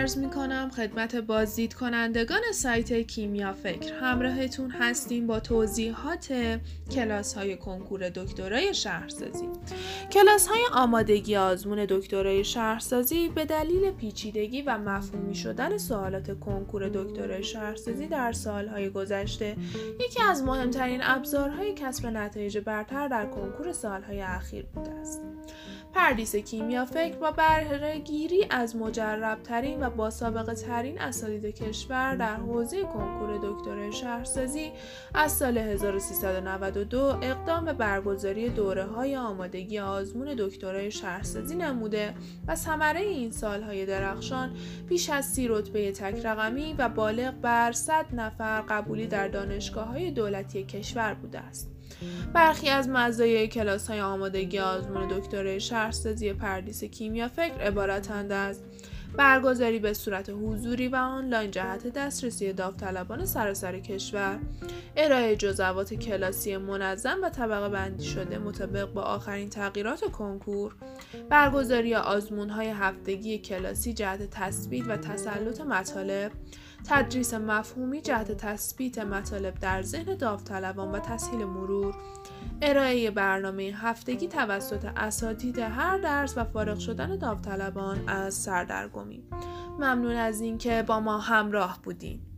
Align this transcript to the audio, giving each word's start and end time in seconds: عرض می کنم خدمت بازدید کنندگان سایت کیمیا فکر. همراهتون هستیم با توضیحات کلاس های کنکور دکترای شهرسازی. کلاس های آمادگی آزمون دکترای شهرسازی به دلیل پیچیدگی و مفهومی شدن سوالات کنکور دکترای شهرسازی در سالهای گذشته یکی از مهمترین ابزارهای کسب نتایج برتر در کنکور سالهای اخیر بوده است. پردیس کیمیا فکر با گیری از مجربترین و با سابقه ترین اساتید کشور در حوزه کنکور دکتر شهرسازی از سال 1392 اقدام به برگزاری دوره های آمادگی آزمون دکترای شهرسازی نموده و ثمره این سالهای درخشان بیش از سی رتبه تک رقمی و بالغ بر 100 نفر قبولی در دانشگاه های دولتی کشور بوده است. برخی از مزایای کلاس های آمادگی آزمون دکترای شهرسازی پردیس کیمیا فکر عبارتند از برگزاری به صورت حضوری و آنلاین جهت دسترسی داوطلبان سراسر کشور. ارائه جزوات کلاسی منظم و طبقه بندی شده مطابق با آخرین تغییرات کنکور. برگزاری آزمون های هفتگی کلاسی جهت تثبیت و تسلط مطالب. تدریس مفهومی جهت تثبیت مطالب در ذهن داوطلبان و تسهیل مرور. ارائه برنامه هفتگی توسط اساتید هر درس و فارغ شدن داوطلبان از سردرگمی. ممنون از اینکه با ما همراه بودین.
عرض 0.00 0.18
می 0.18 0.30
کنم 0.30 0.70
خدمت 0.76 1.16
بازدید 1.16 1.74
کنندگان 1.74 2.40
سایت 2.54 2.92
کیمیا 2.92 3.52
فکر. 3.52 3.94
همراهتون 3.94 4.70
هستیم 4.70 5.26
با 5.26 5.40
توضیحات 5.40 6.34
کلاس 6.90 7.34
های 7.34 7.56
کنکور 7.56 8.08
دکترای 8.08 8.74
شهرسازی. 8.74 9.48
کلاس 10.12 10.46
های 10.46 10.60
آمادگی 10.72 11.36
آزمون 11.36 11.86
دکترای 11.88 12.44
شهرسازی 12.44 13.28
به 13.28 13.44
دلیل 13.44 13.90
پیچیدگی 13.90 14.62
و 14.62 14.78
مفهومی 14.78 15.34
شدن 15.34 15.78
سوالات 15.78 16.40
کنکور 16.40 16.88
دکترای 16.88 17.44
شهرسازی 17.44 18.06
در 18.06 18.32
سالهای 18.32 18.90
گذشته 18.90 19.56
یکی 20.00 20.22
از 20.22 20.42
مهمترین 20.42 21.00
ابزارهای 21.02 21.74
کسب 21.74 22.06
نتایج 22.06 22.58
برتر 22.58 23.08
در 23.08 23.26
کنکور 23.26 23.72
سالهای 23.72 24.22
اخیر 24.22 24.66
بوده 24.74 24.90
است. 24.90 25.20
پردیس 25.94 26.36
کیمیا 26.36 26.84
فکر 26.84 27.16
با 27.16 27.32
گیری 28.04 28.46
از 28.50 28.76
مجربترین 28.76 29.86
و 29.86 29.90
با 29.90 30.10
سابقه 30.10 30.54
ترین 30.54 31.00
اساتید 31.00 31.44
کشور 31.54 32.16
در 32.16 32.36
حوزه 32.36 32.82
کنکور 32.82 33.38
دکتر 33.42 33.90
شهرسازی 33.90 34.72
از 35.14 35.32
سال 35.32 35.58
1392 35.58 37.00
اقدام 37.00 37.64
به 37.64 37.72
برگزاری 37.72 38.48
دوره 38.48 38.84
های 38.84 39.16
آمادگی 39.16 39.78
آزمون 39.78 40.34
دکترای 40.38 40.90
شهرسازی 40.90 41.56
نموده 41.56 42.14
و 42.46 42.56
ثمره 42.56 43.00
این 43.00 43.30
سالهای 43.30 43.86
درخشان 43.86 44.50
بیش 44.88 45.10
از 45.10 45.26
سی 45.26 45.48
رتبه 45.48 45.92
تک 45.92 46.26
رقمی 46.26 46.74
و 46.78 46.88
بالغ 46.88 47.34
بر 47.34 47.72
100 47.72 48.06
نفر 48.12 48.60
قبولی 48.60 49.06
در 49.06 49.28
دانشگاه 49.28 49.86
های 49.86 50.10
دولتی 50.10 50.64
کشور 50.64 51.14
بوده 51.14 51.38
است. 51.38 51.79
برخی 52.34 52.68
از 52.68 52.88
مزایای 52.88 53.48
کلاس 53.48 53.90
های 53.90 54.00
آمادگی 54.00 54.58
آزمون 54.58 55.08
دکترای 55.08 55.60
شهرسازی 55.60 56.32
پردیس 56.32 56.84
کیمیا 56.84 57.28
فکر 57.28 57.54
عبارتند 57.54 58.32
از 58.32 58.60
برگزاری 59.16 59.78
به 59.78 59.92
صورت 59.92 60.30
حضوری 60.30 60.88
و 60.88 60.96
آنلاین 60.96 61.50
جهت 61.50 61.86
دسترسی 61.86 62.52
داوطلبان 62.52 63.26
سراسر 63.26 63.78
کشور. 63.78 64.38
ارائه 64.96 65.36
جزوات 65.36 65.94
کلاسی 65.94 66.56
منظم 66.56 67.18
و 67.22 67.28
طبقه 67.28 67.68
بندی 67.68 68.04
شده 68.04 68.38
مطابق 68.38 68.92
با 68.92 69.02
آخرین 69.02 69.48
تغییرات 69.48 70.00
کنکور. 70.00 70.74
برگزاری 71.30 71.94
آزمون 71.94 72.50
های 72.50 72.68
هفتگی 72.68 73.38
کلاسی 73.38 73.94
جهت 73.94 74.30
تثبیت 74.30 74.84
و 74.88 74.96
تسلط 74.96 75.60
مطالب. 75.60 76.32
تدریس 76.88 77.34
مفهومی 77.34 78.00
جهت 78.00 78.32
تثبیت 78.32 78.98
مطالب 78.98 79.54
در 79.54 79.82
ذهن 79.82 80.16
داوطلبان 80.16 80.92
و 80.92 80.98
تسهیل 80.98 81.44
مرور. 81.44 81.94
ارائه 82.62 83.10
برنامه 83.10 83.72
هفتگی 83.76 84.28
توسط 84.28 84.84
اساتید 84.96 85.58
هر 85.58 85.98
درس 85.98 86.38
و 86.38 86.44
فارغ 86.44 86.78
شدن 86.78 87.18
داوطلبان 87.18 88.08
از 88.08 88.34
سردرگمی. 88.34 89.24
ممنون 89.78 90.14
از 90.16 90.40
اینکه 90.40 90.84
با 90.86 91.00
ما 91.00 91.18
همراه 91.18 91.78
بودین. 91.82 92.29